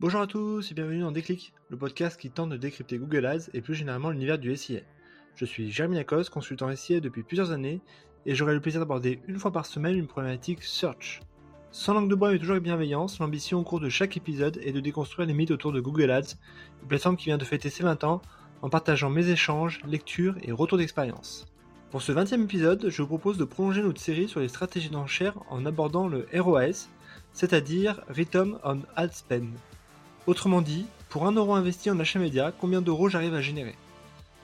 [0.00, 3.50] Bonjour à tous et bienvenue dans Déclic, le podcast qui tente de décrypter Google Ads
[3.52, 4.78] et plus généralement l'univers du SIA.
[5.34, 7.80] Je suis Jérémy Lacoste, consultant SIA depuis plusieurs années
[8.24, 11.20] et j'aurai le plaisir d'aborder une fois par semaine une problématique search.
[11.72, 14.70] Sans langue de bois mais toujours avec bienveillance, l'ambition au cours de chaque épisode est
[14.70, 16.36] de déconstruire les mythes autour de Google Ads,
[16.80, 18.22] une plateforme qui vient de fêter ses 20 ans
[18.62, 21.46] en partageant mes échanges, lectures et retours d'expérience.
[21.90, 25.40] Pour ce 20e épisode, je vous propose de prolonger notre série sur les stratégies d'enchères
[25.50, 26.88] en abordant le ROAS,
[27.32, 29.50] c'est-à-dire Return on Ad Spend.
[30.28, 33.74] Autrement dit, pour 1 euro investi en achat média, combien d'euros j'arrive à générer?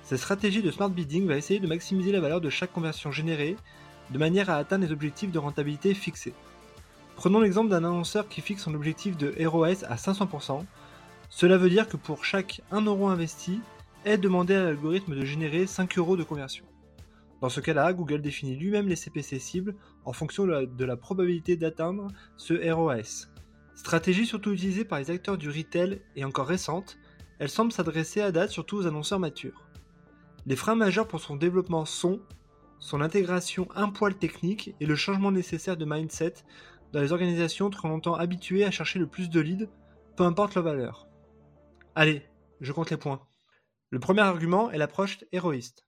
[0.02, 3.55] Cette stratégie de smart bidding va essayer de maximiser la valeur de chaque conversion générée
[4.11, 6.33] de manière à atteindre les objectifs de rentabilité fixés.
[7.16, 10.65] Prenons l'exemple d'un annonceur qui fixe son objectif de ROAS à 500%.
[11.28, 13.61] Cela veut dire que pour chaque 1 euro investi,
[14.06, 16.64] est demandé à l'algorithme de générer 5 euros de conversion.
[17.42, 19.75] Dans ce cas-là, Google définit lui-même les CPC cibles
[20.06, 22.09] en fonction de la, probabilité d'atteindre
[22.39, 23.34] ce ROAS.
[23.74, 26.96] Stratégie surtout utilisée par les acteurs du retail et encore récente,
[27.38, 29.69] elle semble s'adresser à date surtout aux annonceurs matures.
[30.47, 32.20] Les freins majeurs pour son développement sont
[32.78, 36.34] son intégration un poil technique et le changement nécessaire de mindset
[36.92, 39.69] dans les organisations trop longtemps habituées à chercher le plus de leads,
[40.17, 41.08] peu importe leur valeur.
[41.95, 42.22] Allez,
[42.61, 43.27] je compte les points.
[43.91, 45.86] Le premier argument est l'approche héroïste.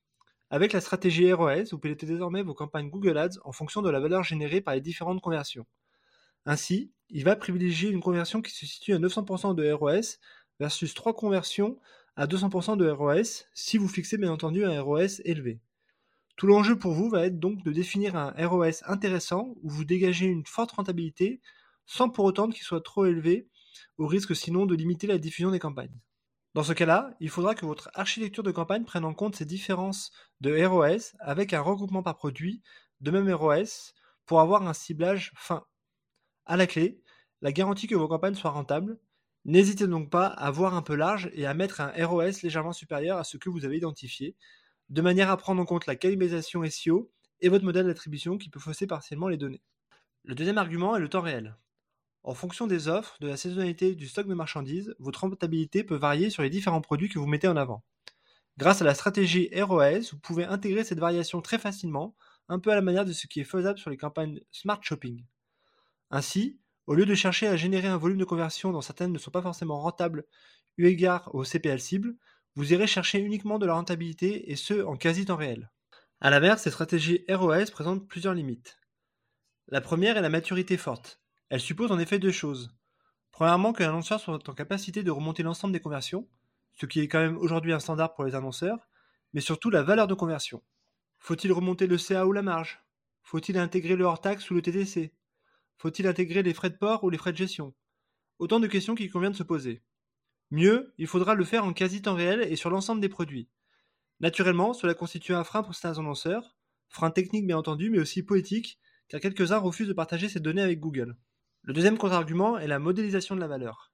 [0.51, 4.01] Avec la stratégie ROS, vous pilotez désormais vos campagnes Google Ads en fonction de la
[4.01, 5.67] valeur générée par les différentes conversions.
[6.47, 10.19] Ainsi, il va privilégier une conversion qui se situe à 900% de ROS
[10.61, 11.79] versus 3 conversions
[12.17, 15.61] à 200% de ROS si vous fixez bien entendu un ROS élevé.
[16.37, 20.27] Tout l'enjeu pour vous va être donc de définir un ROS intéressant où vous dégagez
[20.27, 21.41] une forte rentabilité
[21.87, 23.49] sans pour autant qu'il soit trop élevé,
[23.99, 25.99] au risque sinon de limiter la diffusion des campagnes.
[26.55, 30.11] Dans ce cas-là, il faudra que votre architecture de campagne prenne en compte ces différences
[30.41, 32.63] de ROS avec un regroupement par produit
[33.01, 33.93] de même ROS
[34.27, 35.65] pour avoir un ciblage fin.
[36.47, 37.03] À la clé,
[37.43, 38.99] la garantie que vos campagnes soient rentables.
[39.45, 43.19] N'hésitez donc pas à voir un peu large et à mettre un ROS légèrement supérieur
[43.19, 44.37] à ce que vous avez identifié,
[44.89, 48.61] de manière à prendre en compte la calibrisation SEO et votre modèle d'attribution qui peut
[48.61, 49.63] fausser partiellement les données.
[50.25, 51.57] Le deuxième argument est le temps réel.
[52.23, 56.31] En fonction des offres, de la saisonnalité du stock de marchandises, votre rentabilité peut varier
[56.31, 57.85] sur les différents produits que vous mettez en avant.
[58.57, 62.17] Grâce à la stratégie ROS, vous pouvez intégrer cette variation très facilement,
[62.49, 65.25] un peu à la manière de ce qui est faisable sur les campagnes Smart Shopping.
[66.11, 69.31] Ainsi, au lieu de chercher à générer un volume de conversion dont certaines ne sont
[69.31, 70.25] pas forcément rentables
[70.79, 72.17] eu égard au CPL cible,
[72.55, 75.71] vous irez chercher uniquement de la rentabilité et ce en quasi temps réel.
[76.21, 78.79] A l'inverse, ces stratégies ROS présentent plusieurs limites.
[79.69, 81.21] La première est la maturité forte.
[81.51, 82.75] Elle suppose en effet deux choses.
[83.33, 86.27] Premièrement, que l'annonceur soit en capacité de remonter l'ensemble des conversions,
[86.73, 88.89] ce qui est quand même aujourd'hui un standard pour les annonceurs,
[89.33, 90.63] mais surtout la valeur de conversion.
[91.19, 92.83] Faut-il remonter le CA ou la marge?
[93.23, 95.13] Faut-il intégrer le hors-taxe ou le TTC
[95.79, 97.75] Faut-il intégrer les frais de port ou les frais de gestion?
[98.39, 99.83] Autant de questions qu'il convient de se poser.
[100.51, 103.49] Mieux, il faudra le faire en quasi temps réel et sur l'ensemble des produits.
[104.21, 106.57] Naturellement, cela constitue un frein pour certains annonceurs,
[106.89, 108.79] frein technique bien entendu, mais aussi poétique,
[109.09, 111.17] car quelques-uns refusent de partager ces données avec Google.
[111.63, 113.93] Le deuxième contre-argument est la modélisation de la valeur.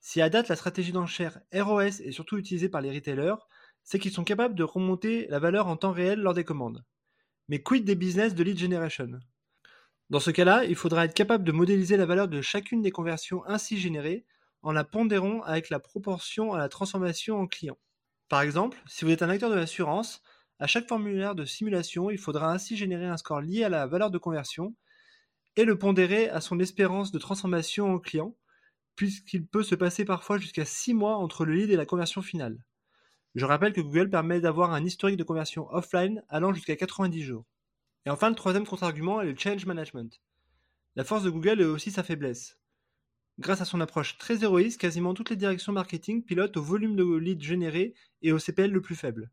[0.00, 3.34] Si à date la stratégie d'enchère ROS est surtout utilisée par les retailers,
[3.82, 6.84] c'est qu'ils sont capables de remonter la valeur en temps réel lors des commandes.
[7.48, 9.18] Mais quid des business de lead generation?
[10.10, 13.44] Dans ce cas-là, il faudra être capable de modéliser la valeur de chacune des conversions
[13.44, 14.24] ainsi générées
[14.62, 17.76] en la pondérant avec la proportion à la transformation en client.
[18.30, 20.22] Par exemple, si vous êtes un acteur de l'assurance,
[20.58, 24.10] à chaque formulaire de simulation, il faudra ainsi générer un score lié à la valeur
[24.10, 24.74] de conversion
[25.56, 28.34] et le pondérer à son espérance de transformation en client,
[28.96, 32.58] puisqu'il peut se passer parfois jusqu'à 6 mois entre le lead et la conversion finale.
[33.34, 37.44] Je rappelle que Google permet d'avoir un historique de conversion offline allant jusqu'à 90 jours.
[38.08, 40.22] Et enfin, le troisième contre-argument est le change management.
[40.96, 42.58] La force de Google est aussi sa faiblesse.
[43.38, 47.04] Grâce à son approche très héroïste, quasiment toutes les directions marketing pilotent au volume de
[47.04, 47.92] leads générés
[48.22, 49.30] et au CPL le plus faible.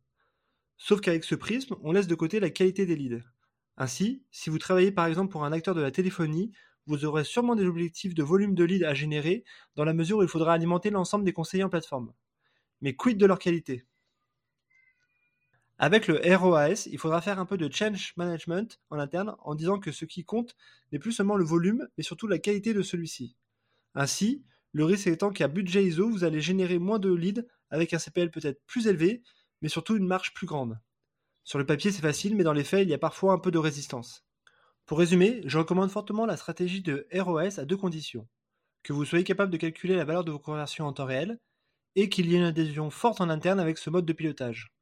[0.75, 3.23] Sauf qu'avec ce prisme, on laisse de côté la qualité des leads.
[3.77, 6.51] Ainsi, si vous travaillez par exemple pour un acteur de la téléphonie,
[6.85, 9.45] vous aurez sûrement des objectifs de volume de leads à générer
[9.77, 12.11] dans la mesure où il faudra alimenter l'ensemble des conseillers en plateforme.
[12.81, 13.85] Mais quid de leur qualité?
[15.77, 19.77] Avec le ROAS, il faudra faire un peu de change management en interne en disant
[19.77, 20.55] que ce qui compte
[20.91, 23.35] n'est plus seulement le volume, mais surtout la qualité de celui-ci.
[23.93, 27.99] Ainsi, le risque étant qu'à budget ISO, vous allez générer moins de leads avec un
[27.99, 29.21] CPL peut-être plus élevé,
[29.61, 30.79] mais surtout une marge plus grande.
[31.43, 33.51] Sur le papier, c'est facile, mais dans les faits, il y a parfois un peu
[33.51, 34.25] de résistance.
[34.85, 38.27] Pour résumer, je recommande fortement la stratégie de ROS à deux conditions.
[38.83, 41.39] Que vous soyez capable de calculer la valeur de vos conversions en temps réel,
[41.95, 44.74] et qu'il y ait une adhésion forte en interne avec ce mode de pilotage.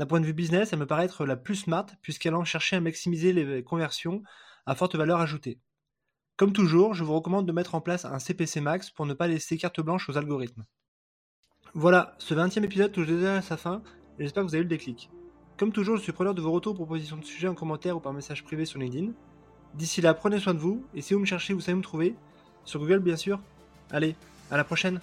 [0.00, 2.76] D'un point de vue business, elle me paraît être la plus smart, puisqu'elle en chercher
[2.76, 4.22] à maximiser les conversions
[4.64, 5.58] à forte valeur ajoutée.
[6.38, 9.28] Comme toujours, je vous recommande de mettre en place un CPC max pour ne pas
[9.28, 10.64] laisser carte blanche aux algorithmes.
[11.74, 13.82] Voilà, ce 20e épisode touche déjà à sa fin
[14.18, 15.10] et j'espère que vous avez eu le déclic.
[15.58, 18.14] Comme toujours, je suis preneur de vos retours, propositions de sujets en commentaire ou par
[18.14, 19.12] message privé sur LinkedIn.
[19.74, 22.14] D'ici là, prenez soin de vous et si vous me cherchez, vous savez me trouver.
[22.64, 23.38] Sur Google, bien sûr.
[23.90, 24.16] Allez,
[24.50, 24.98] à la prochaine!